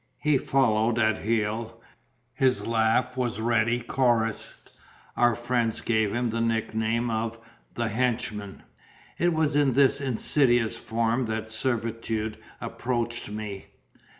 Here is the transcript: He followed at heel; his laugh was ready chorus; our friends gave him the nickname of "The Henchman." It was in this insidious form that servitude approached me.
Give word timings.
He 0.17 0.39
followed 0.39 0.97
at 0.97 1.19
heel; 1.19 1.79
his 2.33 2.65
laugh 2.65 3.15
was 3.15 3.39
ready 3.39 3.79
chorus; 3.79 4.55
our 5.15 5.35
friends 5.35 5.79
gave 5.81 6.11
him 6.11 6.31
the 6.31 6.41
nickname 6.41 7.11
of 7.11 7.37
"The 7.75 7.87
Henchman." 7.87 8.63
It 9.19 9.31
was 9.31 9.55
in 9.55 9.73
this 9.73 10.01
insidious 10.01 10.75
form 10.75 11.27
that 11.27 11.51
servitude 11.51 12.39
approached 12.59 13.29
me. 13.29 13.67